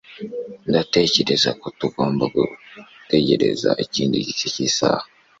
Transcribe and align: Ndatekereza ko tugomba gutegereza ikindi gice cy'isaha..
Ndatekereza 0.69 1.49
ko 1.61 1.67
tugomba 1.79 2.23
gutegereza 2.35 3.69
ikindi 3.85 4.15
gice 4.27 4.45
cy'isaha.. 4.53 5.05